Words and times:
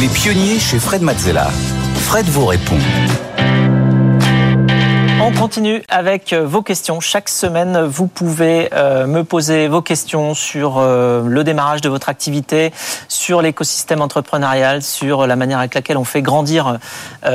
Les 0.00 0.08
pionniers 0.08 0.58
chez 0.58 0.78
Fred 0.78 1.02
Mazzella. 1.02 1.50
Fred 1.94 2.24
vous 2.24 2.46
répond. 2.46 2.78
On 5.22 5.32
continue 5.32 5.82
avec 5.90 6.32
euh, 6.32 6.46
vos 6.46 6.62
questions. 6.62 7.00
Chaque 7.00 7.28
semaine, 7.28 7.82
vous 7.82 8.06
pouvez 8.06 8.70
euh, 8.72 9.06
me 9.06 9.24
poser 9.24 9.68
vos 9.68 9.82
questions 9.82 10.32
sur 10.32 10.78
euh, 10.78 11.28
le 11.28 11.44
démarrage 11.44 11.82
de 11.82 11.90
votre 11.90 12.08
activité, 12.08 12.72
sur 13.08 13.42
l'écosystème 13.42 14.00
entrepreneurial, 14.00 14.82
sur 14.82 15.26
la 15.26 15.36
manière 15.36 15.58
avec 15.58 15.74
laquelle 15.74 15.98
on 15.98 16.04
fait 16.04 16.22
grandir 16.22 16.78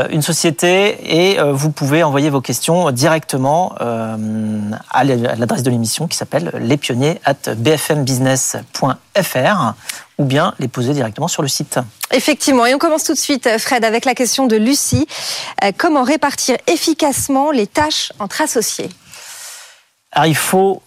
une 0.10 0.24
société. 0.24 1.16
Et 1.16 1.38
vous 1.40 1.70
pouvez 1.70 2.02
envoyer 2.04 2.32
vos 2.32 2.42
questions 2.42 2.90
directement 2.90 3.76
à 3.80 5.04
l'adresse 5.04 5.62
de 5.62 5.70
l'émission 5.70 6.08
qui 6.08 6.18
s'appelle 6.18 6.52
lespionniers 6.60 7.22
at 7.26 7.54
bfmbusiness.fr 7.56 9.74
ou 10.18 10.26
bien 10.26 10.54
les 10.60 10.68
poser 10.68 10.94
directement 10.94 11.28
sur 11.28 11.42
le 11.42 11.48
site. 11.48 11.80
Effectivement, 12.12 12.66
et 12.66 12.74
on 12.74 12.78
commence 12.78 13.04
tout 13.04 13.14
de 13.14 13.18
suite, 13.18 13.50
Fred, 13.58 13.84
avec 13.84 14.06
la 14.06 14.16
question 14.16 14.48
de 14.48 14.56
Lucie. 14.56 15.08
Euh, 15.64 15.72
comment 15.78 16.04
répartir 16.04 16.58
efficacement 16.68 17.52
les 17.52 17.68
tâches 17.68 18.14
entre 18.20 18.42
associés? 18.42 18.90
Alors, 20.12 20.28
il 20.28 20.36
faut 20.36 20.82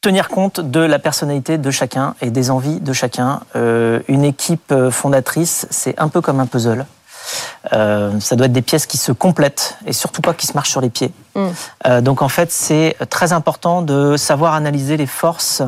tenir 0.00 0.28
compte 0.28 0.60
de 0.60 0.80
la 0.80 0.98
personnalité 0.98 1.58
de 1.58 1.70
chacun 1.70 2.14
et 2.20 2.30
des 2.30 2.50
envies 2.50 2.80
de 2.80 2.92
chacun. 2.92 3.40
Euh, 3.54 4.00
une 4.08 4.24
équipe 4.24 4.74
fondatrice, 4.90 5.66
c'est 5.70 5.98
un 5.98 6.08
peu 6.08 6.20
comme 6.20 6.40
un 6.40 6.46
puzzle. 6.46 6.86
Euh, 7.72 8.20
ça 8.20 8.36
doit 8.36 8.46
être 8.46 8.52
des 8.52 8.62
pièces 8.62 8.86
qui 8.86 8.98
se 8.98 9.10
complètent 9.10 9.76
et 9.84 9.92
surtout 9.92 10.22
pas 10.22 10.32
qui 10.32 10.46
se 10.46 10.52
marchent 10.54 10.70
sur 10.70 10.80
les 10.80 10.90
pieds. 10.90 11.12
Mm. 11.34 12.00
donc 12.00 12.22
en 12.22 12.28
fait, 12.28 12.52
c'est 12.52 12.96
très 13.10 13.32
important 13.32 13.82
de 13.82 14.16
savoir 14.16 14.54
analyser 14.54 14.96
les 14.96 15.06
forces 15.06 15.62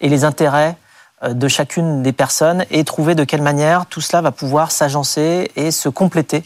et 0.00 0.08
les 0.08 0.24
intérêts 0.24 0.74
euh, 0.74 0.81
de 1.28 1.48
chacune 1.48 2.02
des 2.02 2.12
personnes 2.12 2.64
et 2.70 2.84
trouver 2.84 3.14
de 3.14 3.24
quelle 3.24 3.42
manière 3.42 3.86
tout 3.86 4.00
cela 4.00 4.20
va 4.22 4.32
pouvoir 4.32 4.72
s'agencer 4.72 5.50
et 5.56 5.70
se 5.70 5.88
compléter, 5.88 6.42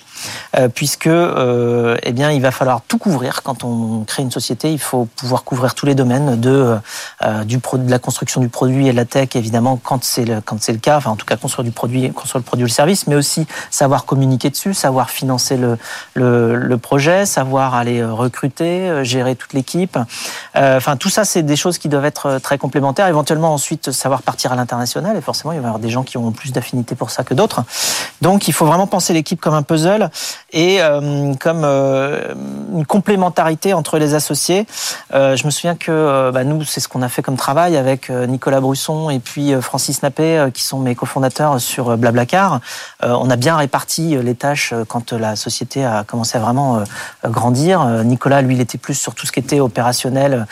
euh, 0.56 0.69
puisque 0.69 1.06
euh, 1.06 1.96
eh 2.02 2.12
bien 2.12 2.30
il 2.30 2.42
va 2.42 2.50
falloir 2.50 2.82
tout 2.82 2.98
couvrir 2.98 3.42
quand 3.42 3.64
on 3.64 4.04
crée 4.04 4.22
une 4.22 4.30
société. 4.30 4.72
Il 4.72 4.78
faut 4.78 5.06
pouvoir 5.16 5.44
couvrir 5.44 5.74
tous 5.74 5.86
les 5.86 5.94
domaines 5.94 6.38
de 6.38 6.77
du 7.44 7.58
de 7.58 7.91
la 7.91 7.98
construction 7.98 8.41
du 8.41 8.48
produit 8.48 8.88
et 8.88 8.92
de 8.92 8.97
la 8.97 9.04
tech 9.04 9.30
évidemment 9.34 9.80
quand 9.82 10.04
c'est 10.04 10.24
le 10.24 10.41
quand 10.41 10.60
c'est 10.60 10.72
le 10.72 10.78
cas. 10.78 10.98
Enfin 10.98 11.10
en 11.10 11.16
tout 11.16 11.27
cas 11.27 11.36
construire 11.36 11.64
du 11.64 11.70
produit, 11.70 12.12
construire 12.12 12.41
le 12.41 12.44
produit 12.44 12.64
ou 12.64 12.66
le 12.66 12.72
service, 12.72 13.06
mais 13.06 13.14
aussi 13.14 13.47
savoir 13.70 14.04
communiquer 14.04 14.50
dessus, 14.50 14.74
savoir 14.74 15.10
financer 15.10 15.56
le 15.56 15.78
le, 16.14 16.56
le 16.56 16.78
projet, 16.78 17.24
savoir 17.27 17.74
aller 17.74 18.04
recruter, 18.04 19.04
gérer 19.04 19.36
toute 19.36 19.52
l'équipe. 19.54 19.98
enfin 20.54 20.97
tout 20.97 21.10
ça 21.10 21.24
c'est 21.24 21.42
des 21.42 21.56
choses 21.56 21.78
qui 21.78 21.88
doivent 21.88 22.04
être 22.04 22.38
très 22.42 22.58
complémentaires. 22.58 23.08
Éventuellement 23.08 23.54
ensuite 23.54 23.91
savoir 23.91 24.22
partir 24.22 24.52
à 24.52 24.56
international 24.67 25.17
et 25.17 25.20
forcément 25.20 25.53
il 25.53 25.61
va 25.61 25.64
y 25.64 25.67
avoir 25.67 25.78
des 25.78 25.91
gens 25.91 26.03
qui 26.03 26.19
ont 26.19 26.33
plus 26.33 26.53
d'affinité 26.53 26.95
pour 26.95 27.11
ça 27.11 27.22
que 27.22 27.34
d'autres. 27.34 27.62
Donc 28.20 28.48
il 28.48 28.53
faut 28.53 28.67
vraiment 28.67 28.86
penser 28.86 29.12
l'équipe 29.12 29.41
comme 29.41 29.55
un 29.55 29.62
puzzle 29.62 30.11
et 30.53 30.78
euh, 30.81 31.34
comme 31.34 31.62
euh, 31.64 32.34
une 32.75 32.87
complémentarité 32.87 33.75
entre 33.75 33.98
les 33.98 34.14
associés. 34.14 34.66
Euh, 35.15 35.37
je 35.37 35.44
me 35.47 35.50
souviens 35.50 35.77
que 35.77 36.31
bah, 36.32 36.44
nous 36.44 36.65
c'est 36.65 36.81
ce 36.81 36.88
qu'on 36.88 37.03
a 37.03 37.09
fait 37.09 37.22
comme 37.22 37.37
travail 37.37 37.77
avec 37.77 38.10
Nicolas 38.10 38.60
Brusson 38.60 39.10
et 39.10 39.19
puis 39.19 39.53
Francis 39.60 40.03
Nappé 40.03 40.49
qui 40.53 40.62
sont 40.62 40.78
mes 40.78 40.94
cofondateurs 40.94 41.60
sur 41.60 41.97
Blablacar. 41.97 42.60
on 43.03 43.31
a 43.31 43.37
bien 43.37 43.56
réparti 43.56 44.16
les 44.16 44.34
tâches 44.34 44.75
quand 44.88 45.12
la 45.12 45.37
société 45.37 45.84
a 45.84 46.04
commencé 46.04 46.38
à 46.38 46.41
vraiment 46.41 46.83
grandir. 47.25 47.84
Nicolas 48.04 48.43
lui 48.43 48.54
il 48.54 48.60
était 48.60 48.78
plus 48.78 48.94
sur 48.94 49.15
tout 49.15 49.27
ce 49.27 49.33
qui 49.33 49.41
était 49.41 49.60
opérationnel, 49.60 50.47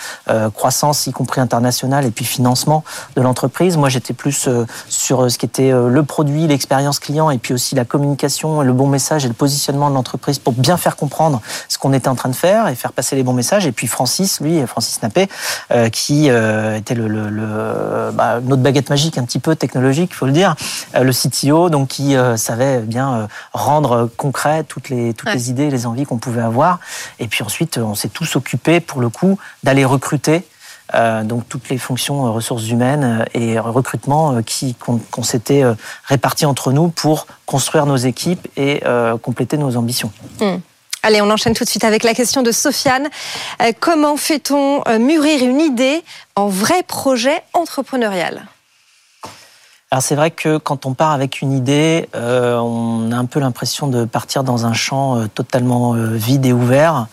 croissance 0.54 1.06
y 1.06 1.12
compris 1.12 1.40
internationale 1.40 2.04
et 2.04 2.10
puis 2.10 2.24
financement 2.24 2.84
de 3.16 3.22
l'entreprise. 3.22 3.76
Moi 3.76 3.88
j'étais 4.04 4.14
plus 4.14 4.48
euh, 4.48 4.66
sur 4.88 5.22
euh, 5.24 5.28
ce 5.30 5.38
qui 5.38 5.46
était 5.46 5.72
euh, 5.72 5.88
le 5.88 6.02
produit, 6.02 6.46
l'expérience 6.46 6.98
client 6.98 7.30
et 7.30 7.38
puis 7.38 7.54
aussi 7.54 7.74
la 7.74 7.86
communication, 7.86 8.60
le 8.60 8.72
bon 8.72 8.86
message 8.86 9.24
et 9.24 9.28
le 9.28 9.34
positionnement 9.34 9.88
de 9.88 9.94
l'entreprise 9.94 10.38
pour 10.38 10.52
bien 10.52 10.76
faire 10.76 10.96
comprendre 10.96 11.40
ce 11.68 11.78
qu'on 11.78 11.94
était 11.94 12.08
en 12.08 12.14
train 12.14 12.28
de 12.28 12.34
faire 12.34 12.68
et 12.68 12.74
faire 12.74 12.92
passer 12.92 13.16
les 13.16 13.22
bons 13.22 13.32
messages. 13.32 13.66
Et 13.66 13.72
puis 13.72 13.86
Francis, 13.86 14.40
lui, 14.40 14.64
Francis 14.66 15.00
Nappé, 15.02 15.28
qui 15.92 16.26
était 16.26 16.94
le, 16.94 18.10
bah, 18.12 18.40
notre 18.42 18.62
baguette 18.62 18.90
magique 18.90 19.18
un 19.18 19.24
petit 19.24 19.38
peu 19.38 19.56
technologique, 19.56 20.10
il 20.12 20.16
faut 20.16 20.26
le 20.26 20.32
dire, 20.32 20.54
le 20.94 21.12
CTO, 21.12 21.70
donc 21.70 21.88
qui 21.88 22.16
savait 22.36 22.80
bien 22.80 23.28
rendre 23.52 24.10
concret 24.16 24.64
toutes 24.64 24.88
les 24.88 25.14
toutes 25.14 25.32
les 25.32 25.50
idées, 25.50 25.70
les 25.70 25.86
envies 25.86 26.04
qu'on 26.04 26.18
pouvait 26.18 26.42
avoir. 26.42 26.80
Et 27.18 27.28
puis 27.28 27.42
ensuite, 27.44 27.78
on 27.78 27.94
s'est 27.94 28.08
tous 28.08 28.36
occupés 28.36 28.80
pour 28.80 29.00
le 29.00 29.08
coup 29.08 29.38
d'aller 29.62 29.84
recruter 29.84 30.44
donc 31.24 31.48
toutes 31.48 31.68
les 31.70 31.78
fonctions 31.78 32.26
euh, 32.26 32.30
ressources 32.30 32.68
humaines 32.68 33.24
euh, 33.34 33.38
et 33.38 33.58
recrutement 33.58 34.42
qui 34.42 34.74
qu'on 34.74 35.22
s'était 35.22 35.64
répartis 36.04 36.46
entre 36.46 36.72
nous 36.72 36.88
pour 36.88 37.26
construire 37.46 37.86
nos 37.86 37.96
équipes 37.96 38.46
et 38.56 38.82
compléter 39.22 39.56
nos 39.56 39.76
ambitions. 39.76 40.12
Hmm. 40.40 40.56
Allez, 41.02 41.20
on 41.20 41.30
enchaîne 41.30 41.54
tout 41.54 41.64
de 41.64 41.68
suite 41.68 41.84
avec 41.84 42.02
la 42.02 42.14
question 42.14 42.42
de 42.42 42.50
Sofiane. 42.50 43.08
comment 43.80 44.16
fait-on 44.16 44.82
mûrir 44.98 45.42
une 45.42 45.60
idée 45.60 46.02
en 46.36 46.48
vrai 46.48 46.82
projet 46.82 47.42
entrepreneurial? 47.52 48.46
Alors 49.90 50.02
c'est 50.02 50.14
vrai 50.14 50.30
que 50.30 50.56
quand 50.56 50.86
on 50.86 50.94
part 50.94 51.12
avec 51.12 51.40
une 51.40 51.52
idée, 51.52 52.08
on 52.14 53.10
a 53.12 53.16
un 53.16 53.26
peu 53.26 53.40
l'impression 53.40 53.86
de 53.86 54.04
partir 54.04 54.44
dans 54.44 54.66
un 54.66 54.72
champ 54.72 55.26
totalement 55.28 55.92
vide 55.92 56.46
et 56.46 56.52
ouvert 56.52 57.06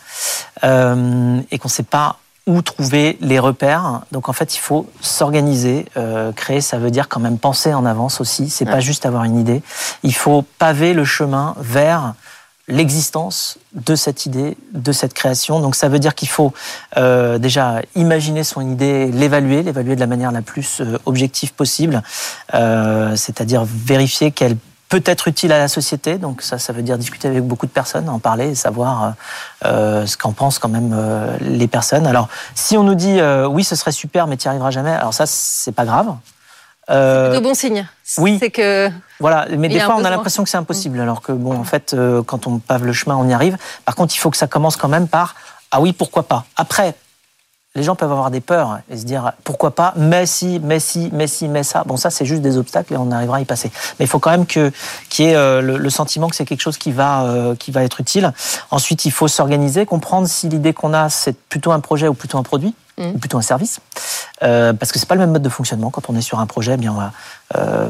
et 0.63 0.67
qu'on 0.67 1.67
ne 1.67 1.69
sait 1.69 1.83
pas 1.83 2.17
où 2.47 2.62
trouver 2.62 3.18
les 3.22 3.40
repères. 3.40 4.02
Donc 4.12 4.29
en 4.29 4.34
fait, 4.34 4.56
il 4.56 4.59
faut 4.59 4.90
s'organiser, 5.00 5.85
euh, 5.97 6.31
créer. 6.31 6.62
Ça 6.62 6.78
veut 6.78 6.91
dire 6.91 7.07
quand 7.07 7.19
même 7.19 7.38
penser 7.38 7.74
en 7.74 7.85
avance 7.85 8.19
aussi. 8.19 8.50
C'est 8.50 8.66
pas 8.66 8.79
juste 8.79 9.06
avoir 9.06 9.24
une 9.24 9.40
idée. 9.40 9.62
Il 10.03 10.16
faut 10.16 10.44
paver 10.57 10.94
le 10.94 11.06
chemin 11.06 11.56
vers 11.59 12.13
l'existence 12.68 13.57
de 13.74 13.96
cette 13.96 14.25
idée, 14.25 14.57
de 14.74 14.91
cette 14.91 15.13
création. 15.13 15.59
Donc 15.59 15.75
ça 15.75 15.90
veut 15.90 16.00
dire 16.00 16.16
qu'il 16.16 16.30
faut 16.30 16.53
euh, 16.97 17.38
déjà 17.38 17.81
imaginer 17.96 18.44
son 18.44 18.62
idée, 18.62 19.12
l'évaluer, 19.12 19.62
l'évaluer 19.62 19.96
de 19.96 20.00
la 20.00 20.07
manière 20.07 20.31
la 20.31 20.41
plus 20.41 20.81
euh, 20.81 20.97
objective 21.06 21.53
possible, 21.53 22.01
c'est-à-dire 22.51 23.66
vérifier 23.66 24.31
qu'elle 24.31 24.57
peut 24.91 25.02
être 25.06 25.29
utile 25.29 25.53
à 25.53 25.57
la 25.57 25.69
société. 25.69 26.18
Donc 26.18 26.41
ça, 26.41 26.59
ça 26.59 26.74
veut 26.74 26.81
dire 26.81 26.97
discuter 26.97 27.29
avec 27.29 27.44
beaucoup 27.44 27.66
de 27.66 27.72
personnes, 27.72 28.09
en 28.09 28.19
parler 28.19 28.50
et 28.50 28.56
savoir 28.56 29.03
euh, 29.03 29.09
euh 29.66 30.06
ce 30.06 30.18
qu'en 30.18 30.34
pensent 30.34 30.59
quand 30.59 30.69
même 30.69 30.94
euh, 30.94 31.38
les 31.40 31.68
personnes. 31.68 32.06
Alors, 32.06 32.28
si 32.56 32.78
on 32.78 32.84
nous 32.84 32.96
dit 32.96 33.19
euh, 33.19 33.47
oui, 33.47 33.63
ce 33.63 33.75
serait 33.75 33.94
super, 33.94 34.28
mais 34.28 34.35
tu 34.35 34.47
n'y 34.47 34.50
arriveras 34.50 34.72
jamais, 34.72 34.91
alors 34.91 35.13
ça, 35.13 35.25
c'est 35.25 35.72
pas 35.72 35.85
grave. 35.85 36.13
Euh, 36.90 37.34
de 37.34 37.40
bon 37.40 37.53
signe. 37.53 37.88
Oui. 38.18 38.38
C'est 38.40 38.50
que. 38.50 38.90
Voilà, 39.22 39.47
mais 39.57 39.69
des 39.69 39.80
fois, 39.80 39.96
on 39.97 40.03
a 40.03 40.09
l'impression 40.09 40.44
que 40.44 40.50
c'est 40.50 40.57
impossible, 40.57 40.97
mm. 40.97 41.01
alors 41.01 41.22
que 41.22 41.31
bon, 41.31 41.57
en 41.57 41.63
fait, 41.63 41.96
quand 42.28 42.47
on 42.47 42.59
pave 42.59 42.85
le 42.85 42.91
chemin, 42.91 43.16
on 43.16 43.30
y 43.30 43.34
arrive. 43.34 43.57
Par 43.85 43.96
contre, 43.96 44.13
il 44.13 44.18
faut 44.18 44.30
que 44.30 44.38
ça 44.38 44.47
commence 44.47 44.75
quand 44.75 44.90
même 44.90 45.07
par 45.07 45.35
ah 45.72 45.80
oui, 45.80 45.94
pourquoi 45.94 46.24
pas. 46.24 46.44
Après, 46.57 46.96
les 47.73 47.83
gens 47.83 47.95
peuvent 47.95 48.11
avoir 48.11 48.31
des 48.31 48.41
peurs 48.41 48.79
et 48.89 48.97
se 48.97 49.05
dire 49.05 49.31
pourquoi 49.45 49.71
pas, 49.71 49.93
mais 49.95 50.25
si, 50.25 50.59
mais 50.61 50.81
si, 50.81 51.09
mais 51.13 51.27
si, 51.27 51.47
mais 51.47 51.63
ça. 51.63 51.83
Bon, 51.85 51.95
ça, 51.95 52.09
c'est 52.09 52.25
juste 52.25 52.41
des 52.41 52.57
obstacles 52.57 52.93
et 52.93 52.97
on 52.97 53.11
arrivera 53.11 53.37
à 53.37 53.39
y 53.39 53.45
passer. 53.45 53.71
Mais 53.97 54.05
il 54.05 54.07
faut 54.09 54.19
quand 54.19 54.31
même 54.31 54.45
que 54.45 54.71
qu'il 55.09 55.25
y 55.25 55.29
ait 55.29 55.35
euh, 55.35 55.62
le, 55.62 55.89
sentiment 55.89 56.27
que 56.27 56.35
c'est 56.35 56.45
quelque 56.45 56.62
chose 56.62 56.77
qui 56.77 56.91
va 56.91 57.23
euh, 57.23 57.56
qui 57.56 57.71
va 57.71 57.83
être 57.83 58.01
utile. 58.01 58.33
Ensuite, 58.71 59.06
il 59.06 59.12
faut 59.12 59.29
s'organiser, 59.29 59.85
comprendre 59.85 60.27
si 60.27 60.50
l'idée 60.50 60.73
qu'on 60.73 60.94
a 60.94 61.09
c'est 61.09 61.38
plutôt 61.38 61.71
un 61.71 61.79
projet 61.79 62.09
ou 62.09 62.13
plutôt 62.13 62.38
un 62.38 62.44
produit 62.44 62.75
mmh. 62.97 63.06
ou 63.06 63.18
plutôt 63.19 63.38
un 63.38 63.41
service, 63.41 63.79
euh, 64.44 64.74
parce 64.74 64.91
que 64.91 65.00
c'est 65.00 65.07
pas 65.07 65.15
le 65.15 65.21
même 65.21 65.31
mode 65.31 65.41
de 65.41 65.50
fonctionnement. 65.50 65.91
Quand 65.91 66.09
on 66.09 66.15
est 66.17 66.21
sur 66.21 66.39
un 66.39 66.47
projet, 66.47 66.74
eh 66.74 66.77
bien 66.77 66.91
on 66.91 66.97
va 66.97 67.13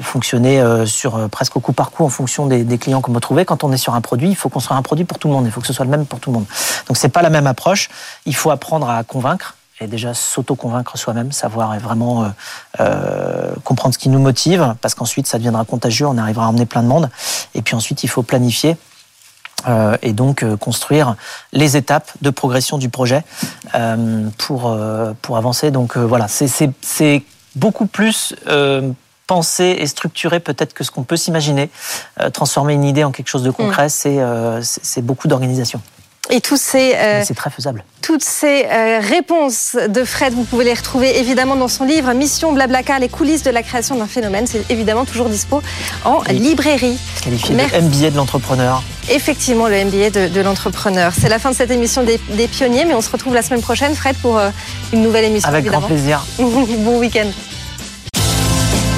fonctionner 0.01 0.63
sur 0.87 1.29
presque 1.29 1.55
au 1.55 1.59
coup 1.59 1.71
par 1.71 1.91
coup 1.91 2.03
en 2.03 2.09
fonction 2.09 2.47
des, 2.47 2.63
des 2.63 2.79
clients 2.79 3.01
qu'on 3.01 3.13
va 3.13 3.19
trouver. 3.19 3.45
Quand 3.45 3.63
on 3.63 3.71
est 3.71 3.77
sur 3.77 3.93
un 3.93 4.01
produit, 4.01 4.29
il 4.29 4.35
faut 4.35 4.49
construire 4.49 4.75
un 4.75 4.81
produit 4.81 5.05
pour 5.05 5.19
tout 5.19 5.27
le 5.27 5.35
monde. 5.35 5.45
Il 5.45 5.51
faut 5.51 5.61
que 5.61 5.67
ce 5.67 5.73
soit 5.73 5.85
le 5.85 5.91
même 5.91 6.07
pour 6.07 6.19
tout 6.19 6.31
le 6.31 6.35
monde. 6.35 6.47
Donc 6.87 6.97
c'est 6.97 7.09
pas 7.09 7.21
la 7.21 7.29
même 7.29 7.45
approche. 7.45 7.89
Il 8.25 8.35
faut 8.35 8.49
apprendre 8.49 8.89
à 8.89 9.03
convaincre 9.03 9.55
et 9.81 9.87
déjà 9.87 10.13
s'auto-convaincre 10.13 10.97
soi-même, 10.97 11.31
savoir 11.31 11.77
vraiment 11.79 12.23
euh, 12.23 12.27
euh, 12.79 13.51
comprendre 13.63 13.95
ce 13.95 13.99
qui 13.99 14.09
nous 14.09 14.19
motive, 14.19 14.75
parce 14.81 14.93
qu'ensuite 14.93 15.27
ça 15.27 15.37
deviendra 15.37 15.65
contagieux, 15.65 16.05
on 16.05 16.17
arrivera 16.17 16.45
à 16.45 16.49
emmener 16.49 16.67
plein 16.67 16.83
de 16.83 16.87
monde. 16.87 17.09
Et 17.55 17.61
puis 17.61 17.75
ensuite, 17.75 18.03
il 18.03 18.07
faut 18.07 18.23
planifier. 18.23 18.77
Euh, 19.67 19.95
et 20.01 20.13
donc 20.13 20.43
construire 20.55 21.15
les 21.53 21.77
étapes 21.77 22.11
de 22.21 22.31
progression 22.31 22.79
du 22.79 22.89
projet 22.89 23.23
pour, 24.39 24.75
pour 25.21 25.37
avancer. 25.37 25.69
Donc 25.69 25.97
voilà, 25.97 26.27
c'est 26.27 27.23
beaucoup 27.55 27.85
plus 27.85 28.33
pensé 29.27 29.75
et 29.79 29.85
structuré 29.85 30.39
peut-être 30.39 30.73
que 30.73 30.83
ce 30.83 30.89
qu'on 30.89 31.03
peut 31.03 31.17
s'imaginer. 31.17 31.69
Transformer 32.33 32.73
une 32.73 32.85
idée 32.85 33.03
en 33.03 33.11
quelque 33.11 33.27
chose 33.27 33.43
de 33.43 33.51
concret, 33.51 33.89
c'est 33.89 34.19
c'est 34.63 35.05
beaucoup 35.05 35.27
d'organisation. 35.27 35.79
Et 36.33 36.39
tous 36.39 36.55
ces, 36.55 36.93
euh, 36.95 37.19
Mais 37.19 37.25
c'est 37.25 37.33
très 37.33 37.49
faisable. 37.49 37.83
toutes 38.01 38.23
ces 38.23 38.65
euh, 38.65 38.99
réponses 39.01 39.75
de 39.89 40.05
Fred, 40.05 40.33
vous 40.33 40.45
pouvez 40.45 40.63
les 40.63 40.73
retrouver 40.73 41.19
évidemment 41.19 41.57
dans 41.57 41.67
son 41.67 41.83
livre 41.83 42.13
Mission 42.13 42.53
Blablacar, 42.53 42.99
les 42.99 43.09
coulisses 43.09 43.43
de 43.43 43.51
la 43.51 43.63
création 43.63 43.95
d'un 43.95 44.07
phénomène. 44.07 44.47
C'est 44.47 44.63
évidemment 44.71 45.03
toujours 45.03 45.27
dispo 45.27 45.61
en 46.05 46.21
librairie. 46.29 46.97
Qualifié 47.21 47.53
Merci. 47.53 47.75
de 47.75 47.81
MBA 47.81 48.11
de 48.11 48.15
l'entrepreneur. 48.15 48.81
Effectivement, 49.09 49.67
le 49.67 49.83
MBA 49.83 50.09
de, 50.09 50.27
de 50.29 50.41
l'entrepreneur. 50.41 51.11
C'est 51.19 51.27
la 51.27 51.37
fin 51.37 51.51
de 51.51 51.55
cette 51.55 51.71
émission 51.71 52.03
des, 52.03 52.17
des 52.29 52.47
pionniers, 52.47 52.85
mais 52.85 52.93
on 52.93 53.01
se 53.01 53.09
retrouve 53.09 53.33
la 53.33 53.41
semaine 53.41 53.61
prochaine, 53.61 53.93
Fred, 53.93 54.15
pour 54.21 54.37
euh, 54.37 54.49
une 54.93 55.01
nouvelle 55.01 55.25
émission. 55.25 55.49
Avec 55.49 55.65
grand 55.65 55.81
plaisir. 55.81 56.25
bon 56.39 56.97
week-end. 56.97 57.27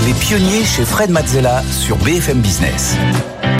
Les 0.05 0.13
pionniers 0.13 0.63
chez 0.65 0.85
Fred 0.85 1.09
Mazzella 1.09 1.63
sur 1.71 1.97
BFM 1.97 2.41
Business. 2.41 2.95